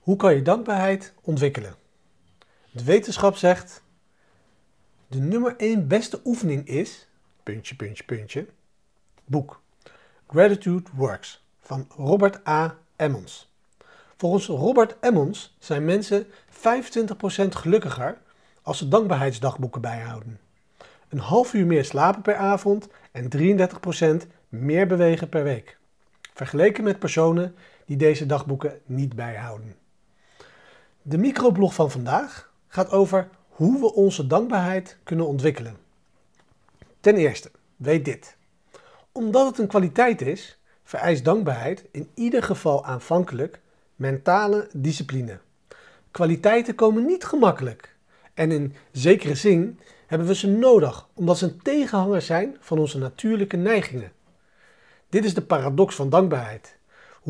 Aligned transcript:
Hoe 0.00 0.16
kan 0.16 0.34
je 0.34 0.42
dankbaarheid 0.42 1.14
ontwikkelen? 1.20 1.74
De 2.70 2.84
wetenschap 2.84 3.36
zegt: 3.36 3.82
de 5.06 5.18
nummer 5.18 5.56
1 5.56 5.88
beste 5.88 6.20
oefening 6.24 6.66
is. 6.66 7.08
Puntje, 7.42 7.76
puntje, 7.76 8.04
puntje. 8.04 8.46
Boek 9.24 9.62
Gratitude 10.26 10.90
Works 10.94 11.44
van 11.60 11.86
Robert 11.96 12.48
A. 12.48 12.78
Emmons. 12.96 13.52
Volgens 14.16 14.46
Robert 14.46 14.96
Emmons 15.00 15.56
zijn 15.58 15.84
mensen 15.84 16.26
25% 16.26 16.30
gelukkiger 17.48 18.18
als 18.62 18.78
ze 18.78 18.88
dankbaarheidsdagboeken 18.88 19.80
bijhouden. 19.80 20.40
Een 21.08 21.18
half 21.18 21.54
uur 21.54 21.66
meer 21.66 21.84
slapen 21.84 22.22
per 22.22 22.36
avond 22.36 22.88
en 23.12 23.28
33% 24.24 24.26
meer 24.48 24.86
bewegen 24.86 25.28
per 25.28 25.42
week. 25.42 25.78
Vergeleken 26.34 26.84
met 26.84 26.98
personen 26.98 27.54
die 27.84 27.96
deze 27.96 28.26
dagboeken 28.26 28.80
niet 28.86 29.14
bijhouden. 29.14 29.76
De 31.02 31.18
microblog 31.18 31.74
van 31.74 31.90
vandaag 31.90 32.52
gaat 32.68 32.90
over 32.90 33.28
hoe 33.48 33.80
we 33.80 33.94
onze 33.94 34.26
dankbaarheid 34.26 34.98
kunnen 35.02 35.26
ontwikkelen. 35.26 35.76
Ten 37.00 37.16
eerste, 37.16 37.50
weet 37.76 38.04
dit. 38.04 38.36
Omdat 39.12 39.46
het 39.46 39.58
een 39.58 39.66
kwaliteit 39.66 40.20
is, 40.20 40.58
vereist 40.82 41.24
dankbaarheid 41.24 41.84
in 41.90 42.10
ieder 42.14 42.42
geval 42.42 42.84
aanvankelijk 42.84 43.60
mentale 43.96 44.68
discipline. 44.72 45.38
Kwaliteiten 46.10 46.74
komen 46.74 47.06
niet 47.06 47.24
gemakkelijk 47.24 47.96
en 48.34 48.50
in 48.50 48.74
zekere 48.92 49.34
zin 49.34 49.78
hebben 50.06 50.26
we 50.26 50.34
ze 50.34 50.46
nodig 50.48 51.08
omdat 51.14 51.38
ze 51.38 51.44
een 51.44 51.62
tegenhanger 51.62 52.22
zijn 52.22 52.56
van 52.60 52.78
onze 52.78 52.98
natuurlijke 52.98 53.56
neigingen. 53.56 54.12
Dit 55.08 55.24
is 55.24 55.34
de 55.34 55.42
paradox 55.42 55.94
van 55.94 56.10
dankbaarheid. 56.10 56.78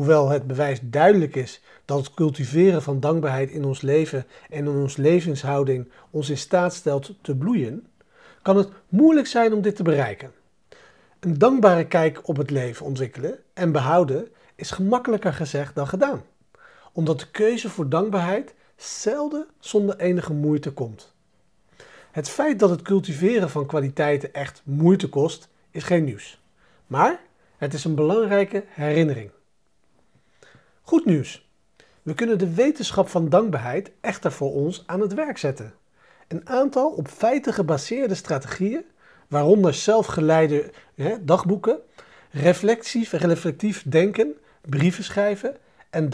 Hoewel 0.01 0.29
het 0.29 0.47
bewijs 0.47 0.79
duidelijk 0.83 1.35
is 1.35 1.61
dat 1.85 1.97
het 1.97 2.13
cultiveren 2.13 2.81
van 2.81 2.99
dankbaarheid 2.99 3.49
in 3.49 3.65
ons 3.65 3.81
leven 3.81 4.25
en 4.49 4.57
in 4.57 4.67
onze 4.67 5.01
levenshouding 5.01 5.91
ons 6.09 6.29
in 6.29 6.37
staat 6.37 6.73
stelt 6.73 7.13
te 7.21 7.35
bloeien, 7.35 7.87
kan 8.41 8.57
het 8.57 8.69
moeilijk 8.89 9.27
zijn 9.27 9.53
om 9.53 9.61
dit 9.61 9.75
te 9.75 9.83
bereiken. 9.83 10.31
Een 11.19 11.37
dankbare 11.37 11.87
kijk 11.87 12.27
op 12.27 12.37
het 12.37 12.49
leven 12.49 12.85
ontwikkelen 12.85 13.39
en 13.53 13.71
behouden 13.71 14.27
is 14.55 14.71
gemakkelijker 14.71 15.33
gezegd 15.33 15.75
dan 15.75 15.87
gedaan, 15.87 16.21
omdat 16.91 17.19
de 17.19 17.31
keuze 17.31 17.69
voor 17.69 17.89
dankbaarheid 17.89 18.53
zelden 18.75 19.47
zonder 19.59 19.97
enige 19.97 20.33
moeite 20.33 20.71
komt. 20.71 21.13
Het 22.11 22.29
feit 22.29 22.59
dat 22.59 22.69
het 22.69 22.81
cultiveren 22.81 23.49
van 23.49 23.65
kwaliteiten 23.65 24.33
echt 24.33 24.61
moeite 24.65 25.09
kost, 25.09 25.47
is 25.71 25.83
geen 25.83 26.03
nieuws. 26.03 26.41
Maar 26.87 27.19
het 27.57 27.73
is 27.73 27.83
een 27.83 27.95
belangrijke 27.95 28.63
herinnering. 28.67 29.31
Goed 30.91 31.05
nieuws. 31.05 31.49
We 32.01 32.13
kunnen 32.13 32.37
de 32.37 32.53
wetenschap 32.53 33.07
van 33.07 33.29
dankbaarheid 33.29 33.91
echter 34.01 34.31
voor 34.31 34.53
ons 34.53 34.83
aan 34.85 35.01
het 35.01 35.13
werk 35.13 35.37
zetten. 35.37 35.73
Een 36.27 36.49
aantal 36.49 36.89
op 36.89 37.07
feiten 37.07 37.53
gebaseerde 37.53 38.15
strategieën, 38.15 38.85
waaronder 39.27 39.73
zelfgeleide 39.73 40.71
hè, 40.95 41.25
dagboeken, 41.25 41.79
reflectief, 42.31 43.11
reflectief 43.11 43.83
denken, 43.87 44.33
brieven 44.61 45.03
schrijven 45.03 45.57
en 45.89 46.09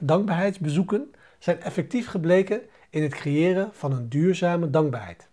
dankbaarheidsbezoeken, 0.00 1.14
zijn 1.38 1.62
effectief 1.62 2.06
gebleken 2.06 2.60
in 2.90 3.02
het 3.02 3.14
creëren 3.14 3.70
van 3.72 3.92
een 3.92 4.08
duurzame 4.08 4.70
dankbaarheid. 4.70 5.28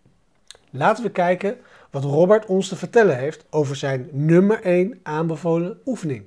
Laten 0.70 1.03
we 1.03 1.11
kijken 1.11 1.58
wat 1.89 2.03
Robert 2.03 2.45
ons 2.45 2.67
te 2.67 2.76
vertellen 2.76 3.17
heeft 3.17 3.45
over 3.50 3.76
zijn 3.76 4.09
nummer 4.11 4.61
1 4.64 5.00
aanbevolen 5.03 5.80
oefening. 5.86 6.23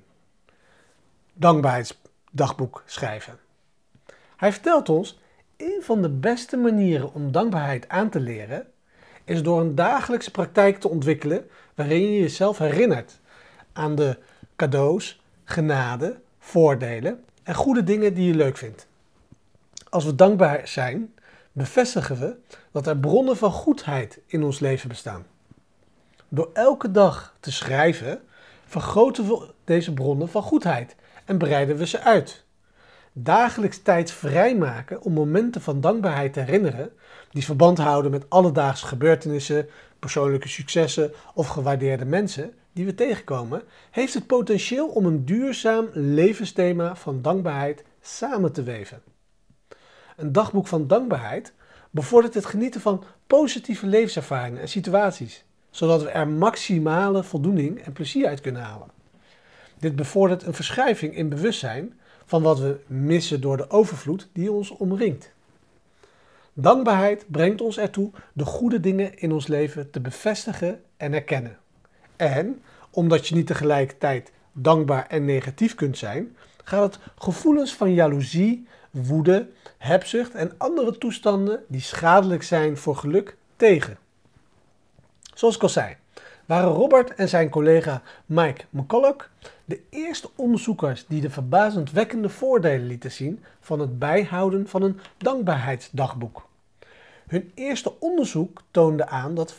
Dankbaarheidsdagboek 2.35 2.83
schrijven. 2.87 3.39
Hij 4.37 4.53
vertelt 4.53 4.89
ons, 4.89 5.19
een 5.57 5.81
van 5.83 6.03
de 6.03 6.09
beste 6.09 6.57
manieren 6.57 7.15
om 7.15 7.33
dankbaarheid 7.33 7.89
aan 7.89 8.11
te 8.11 8.21
leren, 8.21 8.67
is 9.25 9.43
door 9.43 9.61
een 9.61 9.75
dagelijkse 9.75 10.31
praktijk 10.31 10.81
te 10.81 10.89
ontwikkelen 10.89 11.49
waarin 11.75 12.00
je 12.00 12.21
jezelf 12.21 12.59
herinnert 12.59 13.21
aan 13.73 13.94
de 13.94 14.19
cadeaus, 14.56 15.23
genade, 15.44 16.21
voordelen 16.39 17.25
en 17.43 17.55
goede 17.55 17.84
dingen 17.84 18.15
die 18.15 18.27
je 18.27 18.34
leuk 18.34 18.56
vindt. 18.56 18.87
Als 19.89 20.05
we 20.05 20.15
dankbaar 20.15 20.69
zijn, 20.69 21.15
bevestigen 21.53 22.19
we 22.19 22.37
dat 22.73 22.87
er 22.87 22.99
bronnen 22.99 23.37
van 23.37 23.50
goedheid 23.50 24.21
in 24.27 24.44
ons 24.44 24.59
leven 24.59 24.89
bestaan. 24.89 25.27
Door 26.28 26.50
elke 26.53 26.91
dag 26.91 27.34
te 27.41 27.53
schrijven, 27.53 28.21
vergroten 28.67 29.27
we 29.28 29.53
deze 29.65 29.93
bronnen 29.93 30.28
van 30.28 30.43
goedheid 30.43 30.97
en 31.25 31.39
breiden 31.39 31.77
we 31.77 31.87
ze 31.87 32.01
uit. 32.01 32.45
Dagelijks 33.12 33.79
tijd 33.79 34.11
vrijmaken 34.11 35.03
om 35.03 35.12
momenten 35.12 35.61
van 35.61 35.81
dankbaarheid 35.81 36.33
te 36.33 36.41
herinneren, 36.41 36.93
die 37.31 37.45
verband 37.45 37.79
houden 37.79 38.11
met 38.11 38.31
alledaagse 38.31 38.87
gebeurtenissen, 38.87 39.69
persoonlijke 39.99 40.49
successen 40.49 41.12
of 41.35 41.49
gewaardeerde 41.49 42.05
mensen 42.05 42.55
die 42.73 42.85
we 42.85 42.95
tegenkomen, 42.95 43.62
heeft 43.91 44.15
het 44.15 44.27
potentieel 44.27 44.89
om 44.89 45.07
een 45.07 45.25
duurzaam 45.25 45.89
levensthema 45.93 46.97
van 46.97 47.23
dankbaarheid 47.23 47.85
samen 48.01 48.53
te 48.53 48.62
weven. 48.62 49.03
Een 50.17 50.33
dagboek 50.33 50.67
van 50.67 50.87
dankbaarheid 50.87 51.53
bevordert 51.91 52.35
het 52.35 52.47
genieten 52.47 52.81
van 52.81 53.05
positieve 53.27 53.87
levenservaringen 53.87 54.61
en 54.61 54.69
situaties, 54.69 55.45
zodat 55.71 56.03
we 56.03 56.09
er 56.09 56.29
maximale 56.29 57.23
voldoening 57.23 57.81
en 57.81 57.93
plezier 57.93 58.27
uit 58.27 58.41
kunnen 58.41 58.62
halen. 58.62 58.89
Dit 59.84 59.97
bevordert 59.97 60.43
een 60.43 60.55
verschuiving 60.55 61.17
in 61.17 61.28
bewustzijn 61.28 61.99
van 62.25 62.43
wat 62.43 62.59
we 62.59 62.81
missen 62.87 63.41
door 63.41 63.56
de 63.56 63.71
overvloed 63.71 64.28
die 64.33 64.53
ons 64.53 64.71
omringt. 64.71 65.33
Dankbaarheid 66.53 67.25
brengt 67.28 67.61
ons 67.61 67.78
ertoe 67.78 68.11
de 68.33 68.44
goede 68.44 68.81
dingen 68.81 69.19
in 69.19 69.33
ons 69.33 69.47
leven 69.47 69.91
te 69.91 70.00
bevestigen 70.00 70.83
en 70.97 71.12
erkennen. 71.12 71.59
En 72.17 72.62
omdat 72.91 73.28
je 73.28 73.34
niet 73.34 73.47
tegelijkertijd 73.47 74.33
dankbaar 74.53 75.06
en 75.06 75.25
negatief 75.25 75.75
kunt 75.75 75.99
zijn, 75.99 76.37
gaat 76.62 76.94
het 76.94 77.03
gevoelens 77.19 77.75
van 77.75 77.94
jaloezie, 77.94 78.67
woede, 78.91 79.49
hebzucht 79.78 80.34
en 80.34 80.53
andere 80.59 80.99
toestanden 80.99 81.65
die 81.69 81.81
schadelijk 81.81 82.43
zijn 82.43 82.77
voor 82.77 82.97
geluk 82.97 83.37
tegen. 83.56 83.99
Zoals 85.34 85.56
ik 85.56 85.62
al 85.62 85.69
zei, 85.69 85.97
waren 86.47 86.72
Robert 86.72 87.15
en 87.15 87.28
zijn 87.28 87.49
collega 87.49 88.03
Mike 88.27 88.65
McCulloch 88.71 89.31
de 89.65 89.81
eerste 89.91 90.31
onderzoekers 90.37 91.06
die 91.06 91.21
de 91.21 91.31
verbazendwekkende 91.31 92.28
voordelen 92.28 92.87
lieten 92.87 93.12
zien 93.12 93.44
van 93.60 93.81
het 93.81 93.99
bijhouden 93.99 94.69
van 94.69 94.82
een 94.82 94.99
dankbaarheidsdagboek. 95.19 96.49
Hun 97.27 97.53
eerste 97.55 98.00
onderzoek 98.00 98.62
toonde 98.71 99.06
aan 99.06 99.34
dat 99.34 99.55
25% 99.55 99.59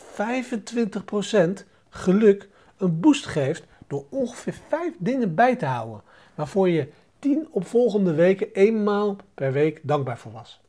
geluk 1.88 2.48
een 2.76 3.00
boost 3.00 3.26
geeft 3.26 3.64
door 3.86 4.04
ongeveer 4.08 4.54
5 4.68 4.94
dingen 4.98 5.34
bij 5.34 5.56
te 5.56 5.66
houden, 5.66 6.02
waarvoor 6.34 6.68
je 6.68 6.88
10 7.18 7.48
opvolgende 7.50 8.14
weken 8.14 8.52
eenmaal 8.52 9.16
per 9.34 9.52
week 9.52 9.80
dankbaar 9.82 10.18
voor 10.18 10.32
was. 10.32 10.60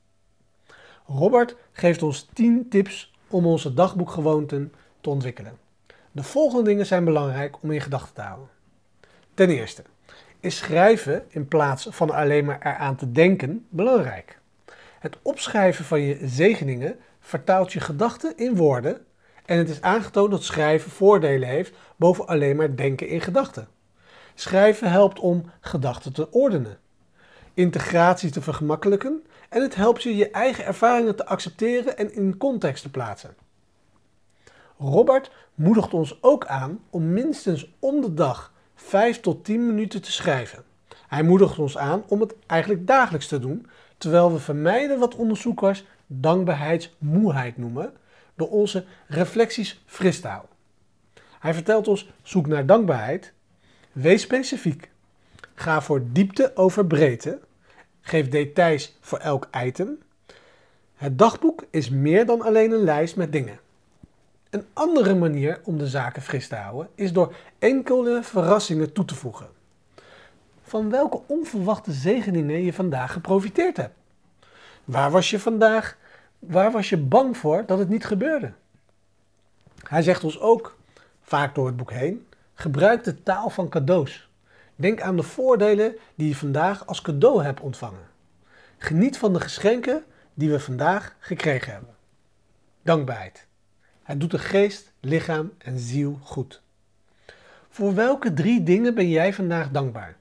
Robert 1.06 1.56
geeft 1.72 2.04
ons 2.04 2.28
10 2.34 2.70
tips 2.70 3.14
om 3.28 3.46
onze 3.46 3.74
dagboekgewoonten 3.74 4.74
te 5.02 5.10
ontwikkelen. 5.10 5.67
De 6.18 6.24
volgende 6.24 6.64
dingen 6.64 6.86
zijn 6.86 7.06
belangrijk 7.06 7.56
om 7.62 7.72
in 7.72 7.82
gedachten 7.82 8.14
te 8.14 8.22
houden. 8.22 8.48
Ten 9.34 9.50
eerste 9.50 9.84
is 10.40 10.58
schrijven 10.58 11.26
in 11.28 11.48
plaats 11.48 11.88
van 11.90 12.10
alleen 12.10 12.46
maar 12.46 12.60
eraan 12.64 12.96
te 12.96 13.12
denken 13.12 13.66
belangrijk. 13.70 14.40
Het 15.00 15.18
opschrijven 15.22 15.86
van 15.86 16.02
je 16.02 16.20
zegeningen 16.24 17.00
vertaalt 17.20 17.74
je 17.74 17.80
gedachten 17.80 18.38
in 18.38 18.56
woorden 18.56 19.06
en 19.46 19.58
het 19.58 19.70
is 19.70 19.82
aangetoond 19.82 20.32
dat 20.32 20.44
schrijven 20.44 20.92
voordelen 20.92 21.48
heeft 21.48 21.76
boven 21.96 22.28
alleen 22.28 22.56
maar 22.56 22.76
denken 22.76 23.08
in 23.08 23.22
gedachten. 23.22 23.68
Schrijven 24.34 24.92
helpt 24.92 25.20
om 25.20 25.52
gedachten 25.60 26.14
te 26.14 26.32
ordenen, 26.32 26.78
integratie 27.54 28.30
te 28.32 28.42
vergemakkelijken 28.42 29.26
en 29.50 29.62
het 29.62 29.76
helpt 29.76 30.04
je 30.04 30.16
je 30.16 30.32
eigen 30.32 30.66
ervaringen 30.66 31.16
te 31.16 31.26
accepteren 31.26 31.98
en 31.98 32.14
in 32.14 32.38
context 32.38 32.84
te 32.84 32.90
plaatsen. 32.90 33.47
Robert 34.80 35.32
moedigt 35.56 35.94
ons 35.94 36.18
ook 36.22 36.46
aan 36.46 36.80
om 36.90 37.14
minstens 37.14 37.74
om 37.80 38.02
de 38.02 38.14
dag 38.14 38.54
5 38.76 39.20
tot 39.20 39.46
10 39.46 39.66
minuten 39.66 40.02
te 40.02 40.12
schrijven. 40.12 40.64
Hij 41.08 41.24
moedigt 41.24 41.60
ons 41.60 41.78
aan 41.78 42.04
om 42.08 42.20
het 42.22 42.36
eigenlijk 42.46 42.88
dagelijks 42.88 43.28
te 43.28 43.40
doen, 43.40 43.68
terwijl 43.98 44.34
we 44.34 44.40
vermijden 44.40 45.00
wat 45.00 45.16
onderzoekers 45.16 45.86
dankbaarheidsmoeheid 46.08 47.58
noemen, 47.58 47.94
door 48.36 48.50
onze 48.50 48.86
reflecties 49.08 49.84
fris 49.86 50.22
te 50.22 50.28
houden. 50.28 50.56
Hij 51.40 51.54
vertelt 51.54 51.88
ons: 51.88 52.12
zoek 52.22 52.48
naar 52.48 52.66
dankbaarheid, 52.66 53.34
wees 53.92 54.22
specifiek, 54.22 54.90
ga 55.54 55.82
voor 55.82 56.02
diepte 56.12 56.52
over 56.56 56.86
breedte, 56.86 57.40
geef 58.02 58.30
details 58.30 58.98
voor 59.02 59.20
elk 59.20 59.48
item. 59.64 59.98
Het 60.96 61.18
dagboek 61.18 61.64
is 61.70 61.90
meer 61.90 62.26
dan 62.26 62.42
alleen 62.42 62.72
een 62.72 62.84
lijst 62.84 63.16
met 63.16 63.32
dingen. 63.32 63.60
Een 64.50 64.66
andere 64.74 65.16
manier 65.16 65.60
om 65.64 65.78
de 65.78 65.88
zaken 65.88 66.22
fris 66.22 66.48
te 66.48 66.56
houden 66.56 66.90
is 66.96 67.14
door 67.14 67.36
enkele 67.60 68.24
verrassingen 68.24 68.94
toe 68.94 69.06
te 69.06 69.16
voegen. 69.16 69.48
Van 70.62 70.90
welke 70.90 71.22
onverwachte 71.26 71.92
zegeningen 71.92 72.64
je 72.64 72.74
vandaag 72.74 73.12
geprofiteerd 73.12 73.78
hebt. 73.78 73.96
Waar 74.86 75.12
was 75.12 75.30
je 75.30 75.40
vandaag? 75.40 75.98
Waar 76.40 76.72
was 76.72 76.90
je 76.90 76.98
bang 76.98 77.38
voor 77.38 77.66
dat 77.66 77.80
het 77.80 77.90
niet 77.90 78.06
gebeurde? 78.06 78.52
Hij 79.84 80.02
zegt 80.02 80.24
ons 80.24 80.40
ook, 80.40 80.78
vaak 81.22 81.56
door 81.56 81.66
het 81.66 81.78
boek 81.78 81.92
heen, 81.92 82.28
gebruik 82.54 83.04
de 83.04 83.24
taal 83.24 83.50
van 83.50 83.70
cadeaus. 83.70 84.30
Denk 84.76 85.02
aan 85.02 85.16
de 85.16 85.24
voordelen 85.24 85.96
die 86.16 86.28
je 86.28 86.36
vandaag 86.36 86.88
als 86.88 87.02
cadeau 87.02 87.44
hebt 87.44 87.60
ontvangen. 87.60 88.08
Geniet 88.78 89.18
van 89.18 89.34
de 89.34 89.40
geschenken 89.40 90.04
die 90.34 90.50
we 90.50 90.60
vandaag 90.60 91.16
gekregen 91.20 91.72
hebben. 91.72 91.96
Dankbaarheid. 92.82 93.47
Het 94.08 94.20
doet 94.20 94.32
de 94.32 94.40
geest, 94.40 94.92
lichaam 95.00 95.52
en 95.58 95.80
ziel 95.80 96.20
goed. 96.24 96.62
Voor 97.70 97.96
welke 97.96 98.34
drie 98.34 98.64
dingen 98.64 98.96
ben 98.96 99.10
jij 99.10 99.34
vandaag 99.34 99.72
dankbaar? 99.72 100.18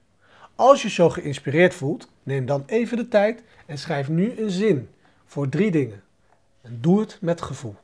Als 0.54 0.82
je 0.82 0.88
zo 0.88 1.10
geïnspireerd 1.10 1.74
voelt, 1.74 2.08
neem 2.22 2.46
dan 2.46 2.62
even 2.66 2.96
de 2.96 3.08
tijd 3.08 3.42
en 3.66 3.78
schrijf 3.78 4.08
nu 4.08 4.38
een 4.38 4.50
zin 4.50 4.88
voor 5.24 5.48
drie 5.48 5.70
dingen. 5.70 6.02
En 6.62 6.78
doe 6.80 7.00
het 7.00 7.18
met 7.20 7.42
gevoel. 7.42 7.76